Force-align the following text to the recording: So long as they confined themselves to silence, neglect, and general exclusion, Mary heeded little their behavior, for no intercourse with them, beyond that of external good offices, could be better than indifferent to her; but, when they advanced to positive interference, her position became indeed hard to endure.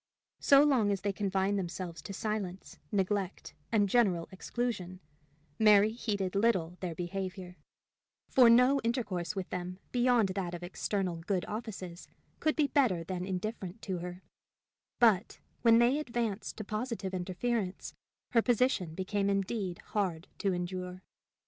So 0.39 0.63
long 0.63 0.89
as 0.91 1.01
they 1.01 1.13
confined 1.13 1.59
themselves 1.59 2.01
to 2.01 2.11
silence, 2.11 2.79
neglect, 2.91 3.53
and 3.71 3.87
general 3.87 4.27
exclusion, 4.31 4.99
Mary 5.59 5.91
heeded 5.91 6.33
little 6.33 6.75
their 6.79 6.95
behavior, 6.95 7.55
for 8.27 8.49
no 8.49 8.81
intercourse 8.83 9.35
with 9.35 9.51
them, 9.51 9.77
beyond 9.91 10.29
that 10.29 10.55
of 10.55 10.63
external 10.63 11.17
good 11.17 11.45
offices, 11.45 12.07
could 12.39 12.55
be 12.55 12.65
better 12.65 13.03
than 13.03 13.25
indifferent 13.27 13.83
to 13.83 13.99
her; 13.99 14.23
but, 14.97 15.37
when 15.61 15.77
they 15.77 15.99
advanced 15.99 16.57
to 16.57 16.63
positive 16.63 17.13
interference, 17.13 17.93
her 18.31 18.41
position 18.41 18.95
became 18.95 19.29
indeed 19.29 19.77
hard 19.93 20.27
to 20.39 20.51
endure. 20.51 21.03